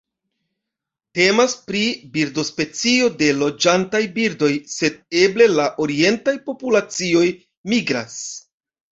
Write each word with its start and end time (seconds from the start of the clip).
Temas 1.17 1.51
pri 1.71 1.81
birdospecio 2.15 3.09
de 3.19 3.27
loĝantaj 3.41 4.01
birdoj, 4.15 4.49
sed 4.75 4.97
eble 5.25 5.47
la 5.59 5.67
orientaj 5.85 6.35
populacioj 6.49 7.23
migras. 7.75 8.17